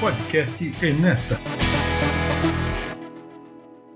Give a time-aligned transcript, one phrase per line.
[0.00, 1.38] podcast Enesta.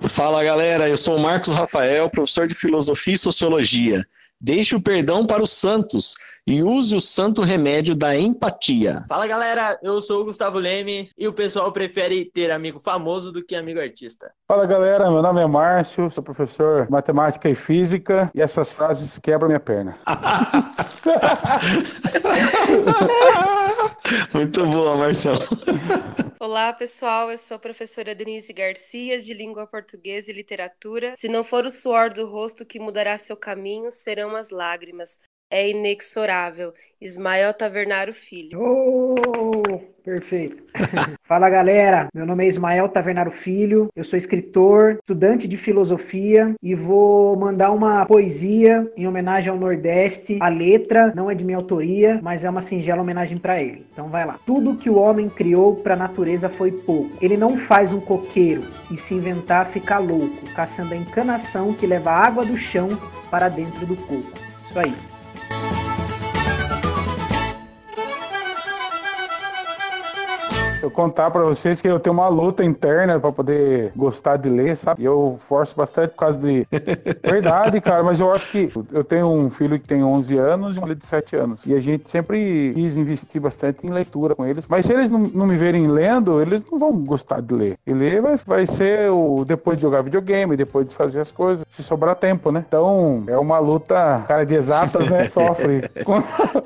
[0.06, 4.04] Fala galera, eu sou o Marcos Rafael, professor de Filosofia e Sociologia.
[4.38, 6.14] Deixe o perdão para os santos
[6.46, 9.06] e use o santo remédio da empatia.
[9.08, 13.42] Fala galera, eu sou o Gustavo Leme e o pessoal prefere ter amigo famoso do
[13.42, 14.30] que amigo artista.
[14.46, 19.18] Fala galera, meu nome é Márcio, sou professor de matemática e física e essas frases
[19.18, 19.96] quebram minha perna.
[24.34, 25.40] Muito boa, Marcelo.
[26.38, 27.30] Olá, pessoal.
[27.30, 31.14] Eu sou a professora Denise Garcia, de Língua Portuguesa e Literatura.
[31.16, 35.18] Se não for o suor do rosto que mudará seu caminho, serão as lágrimas.
[35.54, 36.74] É inexorável.
[37.00, 38.58] Ismael Tavernaro Filho.
[38.60, 40.64] Oh, perfeito.
[41.22, 46.74] Fala galera, meu nome é Ismael Tavernaro Filho, eu sou escritor, estudante de filosofia e
[46.74, 50.38] vou mandar uma poesia em homenagem ao Nordeste.
[50.40, 53.86] A letra não é de minha autoria, mas é uma singela homenagem para ele.
[53.92, 54.40] Então vai lá.
[54.44, 57.16] Tudo que o homem criou para a natureza foi pouco.
[57.22, 62.10] Ele não faz um coqueiro e se inventar ficar louco, caçando a encanação que leva
[62.10, 62.88] a água do chão
[63.30, 64.32] para dentro do coco.
[64.68, 65.13] Isso aí.
[70.84, 74.76] Eu contar para vocês que eu tenho uma luta interna para poder gostar de ler,
[74.76, 75.02] sabe?
[75.02, 76.66] E eu forço bastante por causa de.
[77.22, 80.78] Verdade, cara, mas eu acho que eu tenho um filho que tem 11 anos e
[80.78, 81.62] uma filha de 7 anos.
[81.66, 84.66] E a gente sempre quis investir bastante em leitura com eles.
[84.68, 87.78] Mas se eles não, não me verem lendo, eles não vão gostar de ler.
[87.86, 91.64] E ler vai, vai ser o depois de jogar videogame, depois de fazer as coisas,
[91.68, 92.64] se sobrar tempo, né?
[92.66, 95.26] Então é uma luta, cara, de exatas, né?
[95.28, 95.90] Sofre.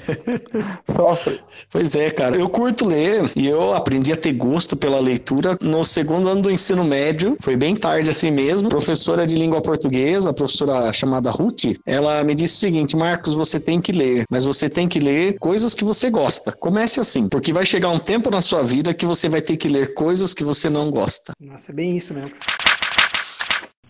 [0.89, 1.41] Sofre.
[1.71, 2.37] Pois é, cara.
[2.37, 6.43] Eu curto ler e eu aprendi aprendi a ter gosto pela leitura no segundo ano
[6.43, 8.69] do ensino médio, foi bem tarde assim mesmo.
[8.69, 13.61] Professora de língua portuguesa, a professora chamada Ruth, ela me disse o seguinte: Marcos, você
[13.61, 16.53] tem que ler, mas você tem que ler coisas que você gosta.
[16.53, 19.69] Comece assim, porque vai chegar um tempo na sua vida que você vai ter que
[19.69, 21.33] ler coisas que você não gosta.
[21.41, 22.33] Nossa, é bem isso mesmo.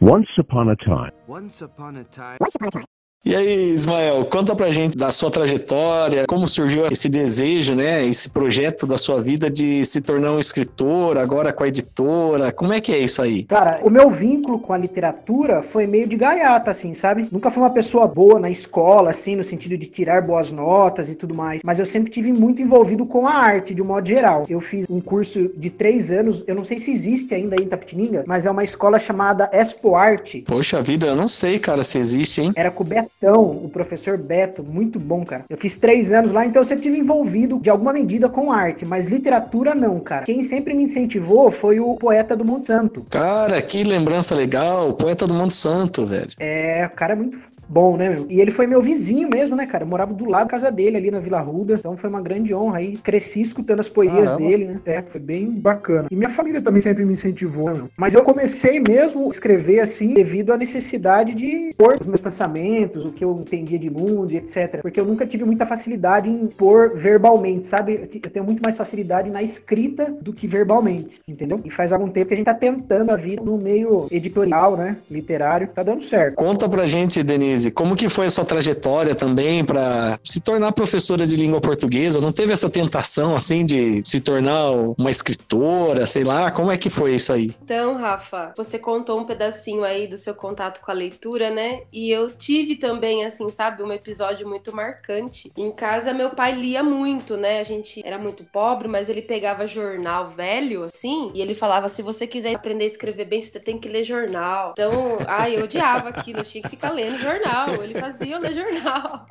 [0.00, 1.12] Once upon a time.
[1.28, 2.38] Once upon a time.
[2.41, 2.97] Once upon a time.
[3.25, 8.31] E aí, Ismael, conta pra gente da sua trajetória, como surgiu esse desejo, né, esse
[8.31, 12.81] projeto da sua vida de se tornar um escritor, agora com a editora, como é
[12.81, 13.43] que é isso aí?
[13.43, 17.29] Cara, o meu vínculo com a literatura foi meio de gaiata, assim, sabe?
[17.31, 21.15] Nunca fui uma pessoa boa na escola, assim, no sentido de tirar boas notas e
[21.17, 24.47] tudo mais, mas eu sempre tive muito envolvido com a arte, de um modo geral.
[24.49, 27.69] Eu fiz um curso de três anos, eu não sei se existe ainda aí em
[27.69, 30.45] Tapetininga, mas é uma escola chamada Expo Arte.
[30.47, 32.53] Poxa vida, eu não sei, cara, se existe, hein?
[32.55, 35.45] Era coberto Betão, o professor Beto, muito bom, cara.
[35.51, 38.84] Eu fiz três anos lá, então eu sempre tive envolvido de alguma medida com arte,
[38.84, 40.25] mas literatura não, cara.
[40.25, 43.05] Quem sempre me incentivou foi o poeta do Monte Santo.
[43.11, 46.29] Cara, que lembrança legal, poeta do Monte Santo, velho.
[46.39, 48.27] É, o cara é muito bom, né, meu?
[48.29, 49.84] E ele foi meu vizinho mesmo, né, cara?
[49.84, 51.75] Eu morava do lado da casa dele, ali na Vila Ruda.
[51.75, 52.97] Então foi uma grande honra aí.
[52.97, 54.49] Cresci escutando as poesias Caramba.
[54.49, 54.81] dele, né?
[54.87, 56.09] É, foi bem bacana.
[56.11, 57.91] E minha família também sempre me incentivou, meu.
[57.97, 63.05] Mas eu comecei mesmo a escrever assim devido à necessidade de pôr os meus pensamentos,
[63.05, 64.81] o que eu entendia de mundo, etc.
[64.81, 68.09] Porque eu nunca tive muita facilidade em pôr verbalmente, sabe?
[68.12, 71.61] Eu tenho muito mais facilidade na escrita do que verbalmente, entendeu?
[71.65, 74.97] E faz algum tempo que a gente tá tentando a vida no meio editorial, né?
[75.11, 75.69] Literário.
[75.69, 76.37] Tá dando certo.
[76.37, 80.72] Conta pra gente, Denise Denise, como que foi a sua trajetória também para se tornar
[80.72, 82.20] professora de língua portuguesa?
[82.20, 86.50] Não teve essa tentação assim de se tornar uma escritora, sei lá?
[86.50, 87.50] Como é que foi isso aí?
[87.62, 91.82] Então, Rafa, você contou um pedacinho aí do seu contato com a leitura, né?
[91.92, 95.52] E eu tive também, assim, sabe, um episódio muito marcante.
[95.56, 97.60] Em casa, meu pai lia muito, né?
[97.60, 102.02] A gente era muito pobre, mas ele pegava jornal velho, assim, e ele falava: se
[102.02, 104.72] você quiser aprender a escrever bem, você tem que ler jornal.
[104.72, 108.54] Então, ai, eu odiava aquilo, eu tinha que ficar lendo jornal jornal, ele fazia ler
[108.54, 109.26] jornal.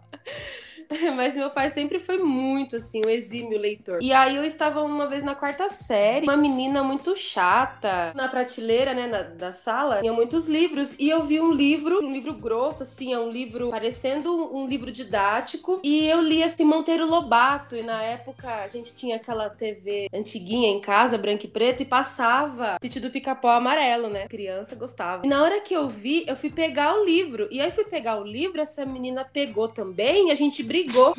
[1.16, 4.00] Mas meu pai sempre foi muito, assim, um exímio leitor.
[4.02, 8.94] E aí eu estava uma vez na quarta série, uma menina muito chata, na prateleira,
[8.94, 12.84] né, na, da sala, tinha muitos livros, e eu vi um livro, um livro grosso,
[12.84, 17.84] assim, é um livro parecendo um, livro didático, e eu li, assim, Monteiro Lobato, e
[17.84, 22.78] na época a gente tinha aquela TV antiguinha em casa, branca e preta, e passava
[22.81, 24.28] Sítio do Pica-Pau Amarelo, né?
[24.28, 25.25] criança gostava.
[25.25, 28.19] E na hora que eu vi, eu fui pegar o livro, e aí fui pegar
[28.19, 31.15] o livro, essa menina pegou também, e a gente brincou brigou.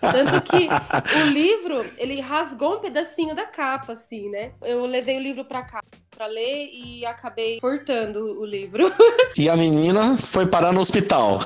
[0.00, 0.68] Tanto que
[1.22, 4.52] o livro, ele rasgou um pedacinho da capa, assim, né?
[4.62, 5.80] Eu levei o livro pra cá
[6.10, 8.84] para ler e acabei furtando o livro.
[9.36, 11.40] E a menina foi parar no hospital.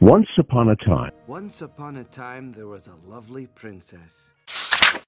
[0.00, 1.12] Once upon a time.
[1.26, 4.32] Once upon a time there was a lovely princess.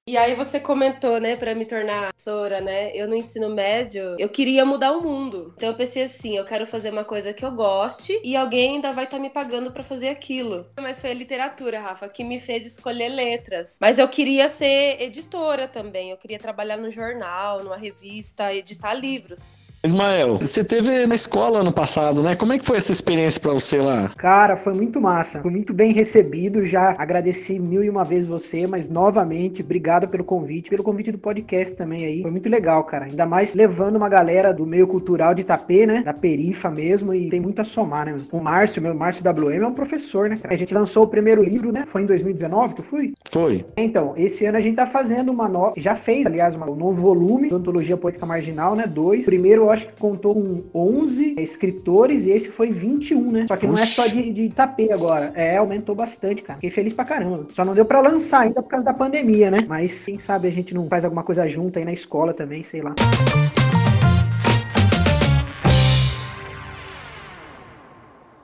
[0.07, 2.95] E aí você comentou, né, para me tornar professora, né?
[2.95, 5.55] Eu no ensino médio, eu queria mudar o mundo.
[5.57, 8.93] Então eu pensei assim, eu quero fazer uma coisa que eu goste e alguém ainda
[8.93, 10.67] vai estar tá me pagando para fazer aquilo.
[10.79, 13.79] Mas foi a literatura, Rafa, que me fez escolher letras.
[13.81, 16.11] Mas eu queria ser editora também.
[16.11, 19.51] Eu queria trabalhar no jornal, numa revista, editar livros.
[19.85, 22.35] Ismael, você teve na escola ano passado, né?
[22.35, 24.11] Como é que foi essa experiência para você lá?
[24.17, 25.43] Cara, foi muito massa.
[25.43, 26.65] Fui muito bem recebido.
[26.65, 31.19] Já agradeci mil e uma vezes você, mas novamente, obrigado pelo convite, pelo convite do
[31.19, 32.23] podcast também aí.
[32.23, 33.05] Foi muito legal, cara.
[33.05, 36.01] Ainda mais levando uma galera do meio cultural de Itapê, né?
[36.03, 38.17] Da perifa mesmo, e tem muito a somar, né?
[38.33, 40.39] O Márcio, meu Márcio WM é um professor, né?
[40.45, 41.85] A gente lançou o primeiro livro, né?
[41.87, 43.13] Foi em 2019 que eu fui?
[43.31, 43.67] Foi.
[43.77, 45.75] Então, esse ano a gente tá fazendo uma nova.
[45.77, 48.87] Já fez, aliás, um novo volume da Antologia Poética Marginal, né?
[48.87, 49.27] Dois.
[49.27, 53.47] Primeiro, acho que contou com 11 escritores e esse foi 21, né?
[53.49, 55.33] Só que não é só de, de Itapê agora.
[55.35, 56.57] É, aumentou bastante, cara.
[56.57, 57.47] Fiquei feliz pra caramba.
[57.53, 59.59] Só não deu pra lançar ainda por causa da pandemia, né?
[59.69, 62.81] Mas quem sabe a gente não faz alguma coisa junto aí na escola também, sei
[62.81, 62.95] lá.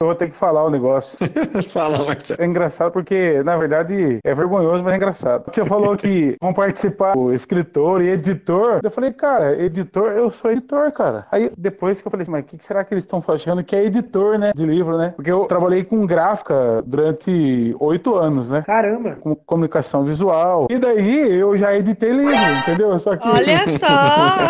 [0.03, 1.19] Eu vou ter que falar o um negócio.
[1.75, 2.41] Fala, Marcelo.
[2.41, 5.53] É engraçado porque, na verdade, é vergonhoso, mas é engraçado.
[5.53, 8.81] Você falou que vão participar o escritor e editor.
[8.83, 11.27] Eu falei, cara, editor, eu sou editor, cara.
[11.31, 13.77] Aí depois que eu falei assim, mas o que será que eles estão achando que
[13.77, 14.53] é editor, né?
[14.57, 15.13] De livro, né?
[15.15, 18.63] Porque eu trabalhei com gráfica durante oito anos, né?
[18.63, 19.19] Caramba!
[19.21, 20.67] Com comunicação visual.
[20.71, 22.99] E daí eu já editei livro, entendeu?
[22.99, 23.29] Só que.
[23.29, 24.47] Olha só!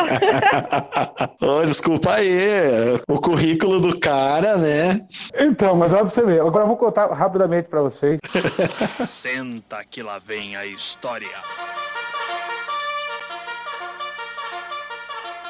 [1.59, 3.03] oh, desculpa aí.
[3.09, 5.01] O currículo do cara, né?
[5.43, 6.41] Então, mas olha pra você ver.
[6.43, 8.21] Agora eu vou contar rapidamente para vocês.
[9.09, 11.29] Senta que lá vem a história.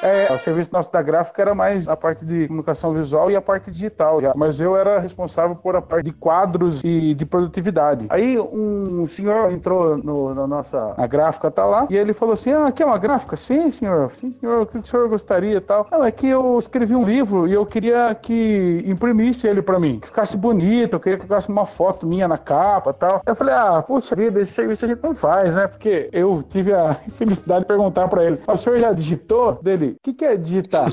[0.02, 3.41] É, o serviço nosso da gráfica era mais a parte de comunicação visual e a
[3.41, 4.32] parte digital já.
[4.35, 8.06] Mas eu era responsável por a parte de quadros e de produtividade.
[8.08, 12.52] Aí um senhor entrou no, na nossa a gráfica, tá lá, e ele falou assim:
[12.52, 13.37] Ah, aqui é uma gráfica?
[13.37, 14.11] Sim, senhor.
[14.14, 14.62] Sim, senhor.
[14.62, 15.87] O que o senhor gostaria e tal?
[15.91, 20.00] Não, é que eu escrevi um livro e eu queria que imprimisse ele para mim.
[20.00, 23.20] Que ficasse bonito, eu queria que ficasse uma foto minha na capa tal.
[23.26, 25.67] Eu falei: Ah, puxa vida, esse serviço a gente não faz, né?
[25.67, 29.58] Porque eu tive a infelicidade de perguntar para ele: O senhor já digitou?
[29.61, 30.88] Dele, o que, que é digitar?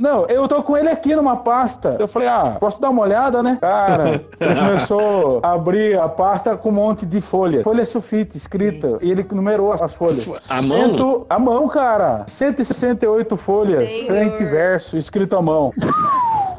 [0.00, 1.96] não, eu tô com ele aqui numa pasta.
[1.98, 3.58] Eu falei, ah, posso dar uma olhada, né?
[3.60, 7.62] Cara, ele começou a abrir a pasta com um monte de folha.
[7.62, 8.98] Folha sulfite escrita.
[9.00, 10.26] E ele numerou as folhas.
[10.48, 10.90] A mão?
[10.90, 12.24] Cento, a mão, cara.
[12.26, 15.72] 168 folhas, frente e verso, escrito à mão.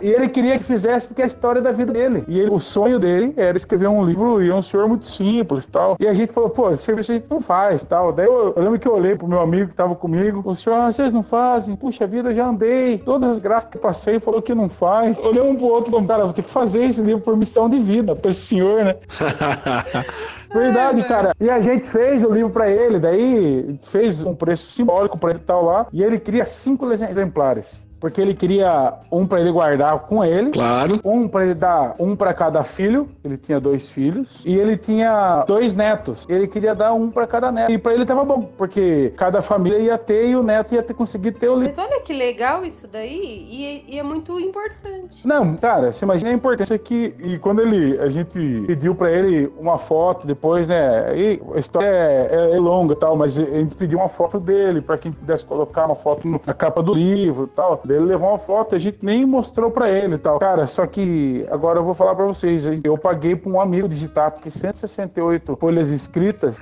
[0.02, 2.24] E ele queria que fizesse porque é a história da vida dele.
[2.28, 5.68] E ele, o sonho dele era escrever um livro e é um senhor muito simples
[5.68, 5.96] tal.
[6.00, 8.12] E a gente falou, pô, esse serviço a gente não faz tal.
[8.12, 10.42] Daí eu, eu lembro que eu olhei pro meu amigo que tava comigo.
[10.46, 11.76] O senhor, ah, vocês não fazem?
[11.76, 12.98] Puxa vida, eu já andei.
[12.98, 15.18] Todas as gráficas que passei falou que não faz.
[15.20, 17.70] Olhei um pro outro e falei, cara, vou ter que fazer esse livro por missão
[17.70, 18.96] de vida pra esse senhor, né?
[20.54, 21.36] Verdade, cara.
[21.40, 25.40] E a gente fez o livro para ele, daí fez um preço simbólico para ele
[25.40, 30.24] tal lá, e ele queria cinco exemplares porque ele queria um para ele guardar com
[30.24, 34.58] ele, claro, um para ele dar um para cada filho, ele tinha dois filhos e
[34.58, 36.26] ele tinha dois netos.
[36.30, 37.72] Ele queria dar um para cada neto.
[37.72, 40.94] E para ele tava bom, porque cada família ia ter e o neto ia ter
[40.94, 41.68] conseguido ter o livro.
[41.68, 45.28] Mas olha que legal isso daí e, e é muito importante.
[45.28, 49.52] Não, cara, você imagina a importância que e quando ele a gente pediu para ele
[49.60, 51.18] uma foto depois, né?
[51.18, 54.82] E a história é, é, é longa, tal, mas a gente pediu uma foto dele
[54.82, 57.82] para quem pudesse colocar uma foto na capa do livro, tal.
[57.88, 60.40] Ele levou uma foto, a gente nem mostrou pra ele e tal.
[60.40, 62.64] Cara, só que agora eu vou falar pra vocês.
[62.84, 66.58] Eu paguei pra um amigo digitar, porque 168 folhas escritas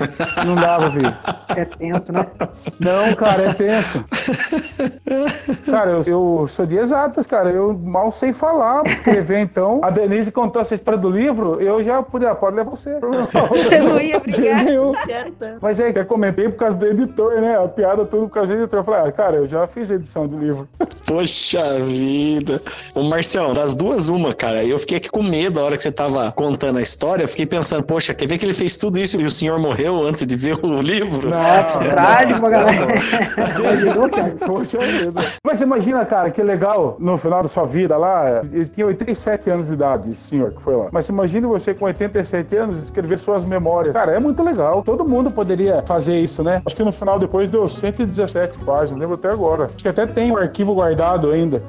[0.46, 1.16] não dava, ver.
[1.50, 2.26] É tenso, né?
[2.80, 4.04] Não, cara, é tenso.
[5.70, 7.52] Cara, eu, eu sou de exatas, cara.
[7.52, 9.82] Eu mal sei falar, escrever então.
[9.84, 13.00] A Denise contou essa história do livro, eu já pude, ah, pode levar você.
[13.68, 14.66] Você não ia brigar.
[15.62, 17.58] Mas é que eu comentei por causa do editor, né?
[17.58, 18.80] A piada tudo por causa do editor.
[18.80, 20.68] Eu falei, ah, cara, eu já fiz edição de livro.
[21.06, 22.62] Poxa vida.
[22.94, 24.64] Ô, Marcião, das duas, uma, cara.
[24.64, 27.24] Eu fiquei aqui com medo a hora que você tava contando a história.
[27.24, 30.06] Eu fiquei pensando, poxa, quer ver que ele fez tudo isso e o senhor morreu
[30.06, 31.30] antes de ver o livro?
[31.30, 32.88] Nossa, trágico, galera.
[34.46, 35.22] Poxa vida.
[35.44, 38.42] Mas imagina, cara, que legal no final da sua vida lá.
[38.52, 40.90] Ele tinha 87 anos de idade, esse senhor que foi lá.
[40.92, 43.57] Mas imagine você com 87 anos escrever suas memórias.
[43.94, 44.84] Cara, é muito legal.
[44.84, 46.62] Todo mundo poderia fazer isso, né?
[46.66, 49.66] Acho que no final depois deu 117 páginas, lembro até agora.
[49.66, 51.62] Acho que até tem o um arquivo guardado ainda.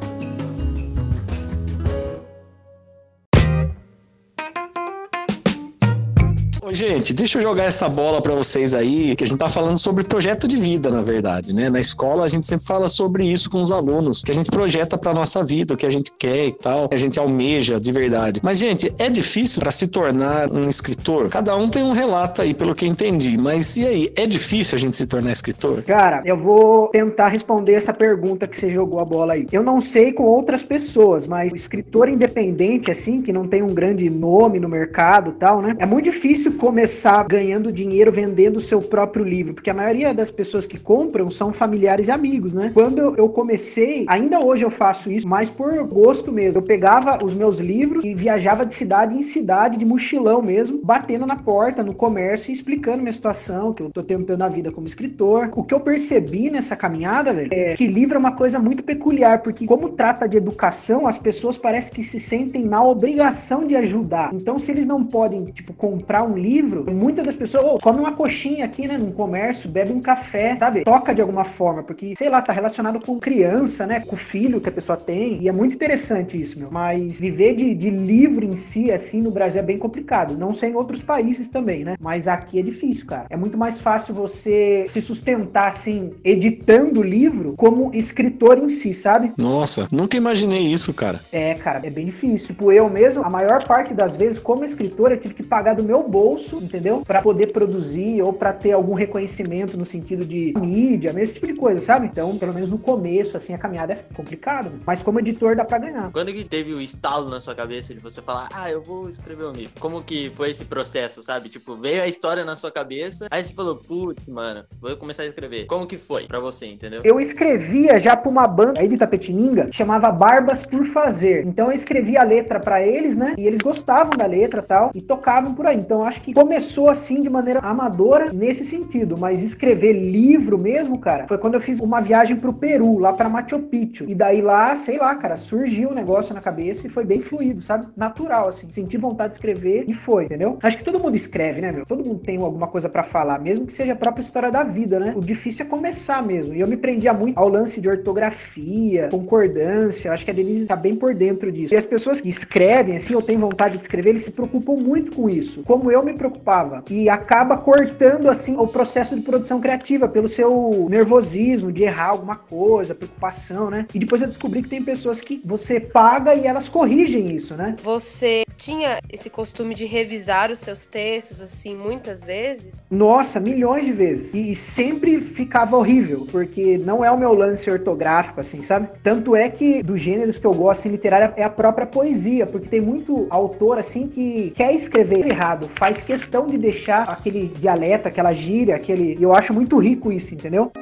[6.72, 10.04] Gente, deixa eu jogar essa bola pra vocês aí, que a gente tá falando sobre
[10.04, 11.70] projeto de vida, na verdade, né?
[11.70, 14.98] Na escola a gente sempre fala sobre isso com os alunos, que a gente projeta
[14.98, 17.90] pra nossa vida, o que a gente quer e tal, que a gente almeja de
[17.90, 18.40] verdade.
[18.42, 21.28] Mas, gente, é difícil pra se tornar um escritor?
[21.30, 23.36] Cada um tem um relato aí, pelo que entendi.
[23.38, 25.82] Mas e aí, é difícil a gente se tornar escritor?
[25.82, 29.46] Cara, eu vou tentar responder essa pergunta que você jogou a bola aí.
[29.50, 34.08] Eu não sei com outras pessoas, mas escritor independente, assim, que não tem um grande
[34.10, 35.74] nome no mercado tal, né?
[35.78, 40.30] É muito difícil começar ganhando dinheiro vendendo o seu próprio livro, porque a maioria das
[40.30, 42.70] pessoas que compram são familiares e amigos, né?
[42.74, 46.58] Quando eu comecei, ainda hoje eu faço isso, mas por gosto mesmo.
[46.58, 51.24] Eu pegava os meus livros e viajava de cidade em cidade, de mochilão mesmo, batendo
[51.24, 54.86] na porta, no comércio e explicando minha situação, que eu tô tentando a vida como
[54.86, 55.50] escritor.
[55.54, 59.42] O que eu percebi nessa caminhada, velho, é que livro é uma coisa muito peculiar,
[59.42, 64.30] porque como trata de educação, as pessoas parecem que se sentem na obrigação de ajudar.
[64.34, 66.47] Então, se eles não podem, tipo, comprar um livro,
[66.92, 70.84] muitas das pessoas, oh, come uma coxinha aqui, né, num comércio, bebe um café, sabe?
[70.84, 74.60] Toca de alguma forma, porque, sei lá, tá relacionado com criança, né, com o filho
[74.60, 76.70] que a pessoa tem, e é muito interessante isso, meu.
[76.70, 80.36] Mas viver de, de livro em si, assim, no Brasil é bem complicado.
[80.36, 81.96] Não sei em outros países também, né?
[82.00, 83.26] Mas aqui é difícil, cara.
[83.30, 89.32] É muito mais fácil você se sustentar, assim, editando livro como escritor em si, sabe?
[89.36, 91.20] Nossa, nunca imaginei isso, cara.
[91.32, 92.48] É, cara, é bem difícil.
[92.48, 95.82] Tipo, eu mesmo, a maior parte das vezes, como escritor, eu tive que pagar do
[95.82, 97.02] meu bolso, entendeu?
[97.06, 101.54] Pra poder produzir ou pra ter algum reconhecimento no sentido de mídia, esse tipo de
[101.54, 102.06] coisa, sabe?
[102.06, 104.72] Então, pelo menos no começo, assim, a caminhada é complicado.
[104.86, 106.10] Mas como editor dá pra ganhar.
[106.12, 109.44] Quando que teve o estalo na sua cabeça de você falar, ah, eu vou escrever
[109.44, 109.72] um livro?
[109.80, 111.48] Como que foi esse processo, sabe?
[111.48, 115.26] Tipo, veio a história na sua cabeça, aí você falou, putz, mano, vou começar a
[115.26, 115.66] escrever.
[115.66, 117.00] Como que foi pra você, entendeu?
[117.04, 121.46] Eu escrevia já pra uma banda aí de Tapetininga, chamava Barbas por Fazer.
[121.46, 123.34] Então eu escrevia a letra pra eles, né?
[123.38, 125.76] E eles gostavam da letra e tal, e tocavam por aí.
[125.76, 131.26] Então acho que começou assim de maneira amadora nesse sentido, mas escrever livro mesmo, cara,
[131.26, 134.04] foi quando eu fiz uma viagem pro Peru, lá pra Machu Picchu.
[134.08, 137.62] E daí lá, sei lá, cara, surgiu um negócio na cabeça e foi bem fluido,
[137.62, 137.86] sabe?
[137.96, 138.68] Natural, assim.
[138.70, 140.58] Senti vontade de escrever e foi, entendeu?
[140.62, 141.86] Acho que todo mundo escreve, né, meu?
[141.86, 144.98] Todo mundo tem alguma coisa pra falar, mesmo que seja a própria história da vida,
[144.98, 145.14] né?
[145.16, 146.54] O difícil é começar mesmo.
[146.54, 150.12] E eu me prendia muito ao lance de ortografia, concordância.
[150.12, 151.74] Acho que a Denise tá bem por dentro disso.
[151.74, 155.12] E as pessoas que escrevem, assim, ou têm vontade de escrever, eles se preocupam muito
[155.12, 155.62] com isso.
[155.64, 156.84] Como eu me preocupava.
[156.90, 162.36] E acaba cortando, assim, o processo de produção criativa pelo seu nervosismo de errar alguma
[162.36, 163.86] coisa, preocupação, né?
[163.94, 167.76] E depois eu descobri que tem pessoas que você paga e elas corrigem isso, né?
[167.82, 172.82] Você tinha esse costume de revisar os seus textos, assim, muitas vezes?
[172.90, 174.34] Nossa, milhões de vezes.
[174.34, 178.88] E sempre ficava horrível, porque não é o meu lance ortográfico, assim, sabe?
[179.02, 182.68] Tanto é que dos gêneros que eu gosto em literária é a própria poesia, porque
[182.68, 188.32] tem muito autor, assim, que quer escrever errado, faz questão de deixar aquele dialeto, aquela
[188.32, 189.18] gíria, aquele.
[189.20, 190.72] Eu acho muito rico isso, entendeu?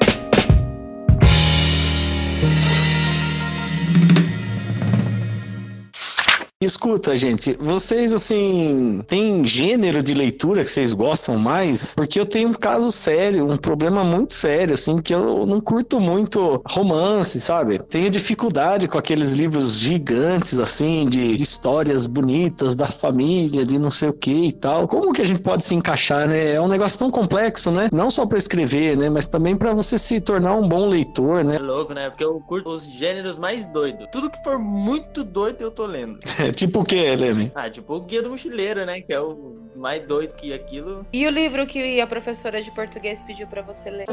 [6.66, 11.94] Escuta, gente, vocês assim, tem gênero de leitura que vocês gostam mais?
[11.94, 16.00] Porque eu tenho um caso sério, um problema muito sério, assim, que eu não curto
[16.00, 17.78] muito romance, sabe?
[17.78, 23.90] Tenho dificuldade com aqueles livros gigantes, assim, de, de histórias bonitas da família, de não
[23.90, 24.88] sei o que e tal.
[24.88, 26.54] Como que a gente pode se encaixar, né?
[26.54, 27.88] É um negócio tão complexo, né?
[27.92, 29.08] Não só para escrever, né?
[29.08, 31.54] Mas também para você se tornar um bom leitor, né?
[31.54, 32.10] É louco, né?
[32.10, 34.08] Porque eu curto os gêneros mais doidos.
[34.10, 36.18] Tudo que for muito doido, eu tô lendo.
[36.56, 37.52] tipo o que, Leme?
[37.54, 39.00] Ah, tipo o Guia do Mochileiro, né?
[39.02, 41.06] Que é o mais doido que aquilo.
[41.12, 44.06] E o livro que a professora de português pediu para você ler?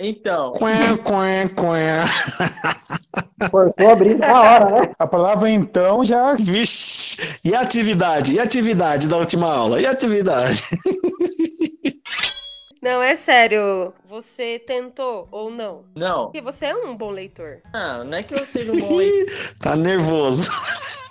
[0.00, 3.48] Então, Quá, quá, quá.
[3.50, 4.90] Cortou abrindo na hora, né?
[4.98, 6.34] A palavra então já.
[6.34, 7.16] Vixe.
[7.44, 8.32] E a atividade?
[8.34, 9.80] E a atividade da última aula?
[9.80, 10.62] E a atividade?
[12.84, 13.94] Não, é sério.
[14.06, 15.86] Você tentou ou não?
[15.94, 16.24] não.
[16.24, 17.62] Porque você é um bom leitor.
[17.72, 19.34] Ah, não é que eu seja um bom leitor.
[19.58, 20.50] tá nervoso.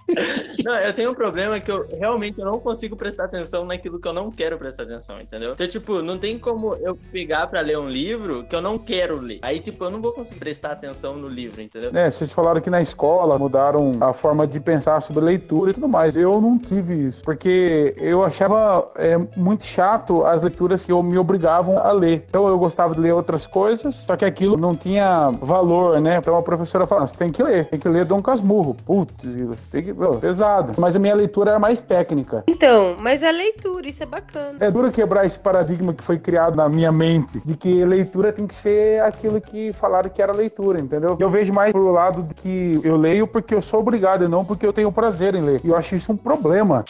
[0.64, 4.08] Não, eu tenho um problema que eu realmente eu não consigo prestar atenção naquilo que
[4.08, 5.52] eu não quero prestar atenção, entendeu?
[5.52, 9.20] Então, tipo, não tem como eu pegar pra ler um livro que eu não quero
[9.20, 9.40] ler.
[9.42, 11.92] Aí, tipo, eu não vou conseguir prestar atenção no livro, entendeu?
[11.94, 15.88] É, vocês falaram que na escola mudaram a forma de pensar sobre leitura e tudo
[15.88, 16.16] mais.
[16.16, 21.18] Eu não tive isso, porque eu achava é, muito chato as leituras que eu me
[21.18, 22.26] obrigavam a ler.
[22.28, 26.18] Então eu gostava de ler outras coisas, só que aquilo não tinha valor, né?
[26.18, 28.76] Então a professora falava, você tem que ler, tem que ler Dom Casmurro.
[28.86, 30.74] Putz, você tem que meu, pesado.
[30.78, 32.44] Mas a minha leitura era mais técnica.
[32.48, 34.58] Então, mas é leitura, isso é bacana.
[34.60, 38.48] É duro quebrar esse paradigma que foi criado na minha mente, de que leitura tem
[38.48, 41.18] que ser aquilo que falaram que era leitura, entendeu?
[41.20, 44.44] Eu vejo mais pro lado de que eu leio porque eu sou obrigado e não
[44.44, 45.62] porque eu tenho prazer em ler.
[45.64, 46.84] E eu acho isso um problema.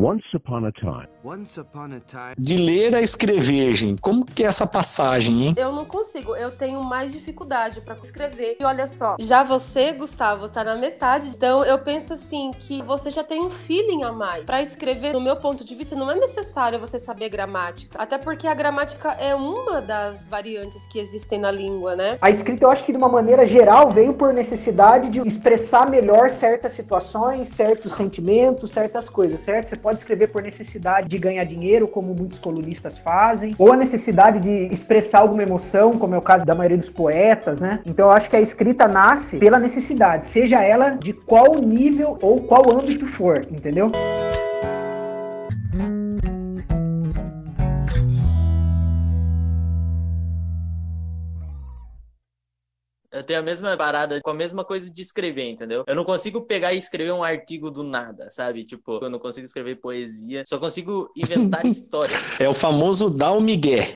[0.00, 1.08] Once upon a time.
[1.24, 2.36] Once upon a time.
[2.38, 4.00] De ler a escrever, gente.
[4.00, 5.54] Como que é essa passagem, hein?
[5.56, 8.56] Eu não consigo, eu tenho mais dificuldade pra escrever.
[8.60, 11.26] E olha só, já você, Gustavo, tá na metade.
[11.26, 14.44] Então eu penso assim que você já tem um feeling a mais.
[14.44, 18.00] Pra escrever, no meu ponto de vista, não é necessário você saber gramática.
[18.00, 22.18] Até porque a gramática é uma das variantes que existem na língua, né?
[22.22, 26.30] A escrita, eu acho que de uma maneira geral, veio por necessidade de expressar melhor
[26.30, 29.66] certas situações, certos sentimentos, certas coisas, certo?
[29.66, 34.38] Você pode escrever por necessidade de ganhar dinheiro, como muitos colunistas fazem, ou a necessidade
[34.38, 37.80] de expressar alguma emoção, como é o caso da maioria dos poetas, né?
[37.86, 42.42] Então eu acho que a escrita nasce pela necessidade, seja ela de qual nível ou
[42.42, 43.90] qual âmbito for, entendeu?
[53.28, 55.84] Tenho a mesma parada, com a mesma coisa de escrever, entendeu?
[55.86, 58.64] Eu não consigo pegar e escrever um artigo do nada, sabe?
[58.64, 62.40] Tipo, eu não consigo escrever poesia, só consigo inventar histórias.
[62.40, 63.92] É o famoso dar o migué.